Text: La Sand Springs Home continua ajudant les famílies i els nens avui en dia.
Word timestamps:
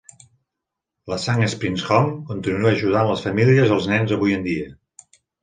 La 1.11 1.19
Sand 1.25 1.45
Springs 1.53 1.83
Home 1.97 2.15
continua 2.31 2.73
ajudant 2.79 3.07
les 3.11 3.23
famílies 3.27 3.71
i 3.71 3.77
els 3.77 3.93
nens 3.93 4.17
avui 4.19 4.37
en 4.41 4.51
dia. 4.51 4.67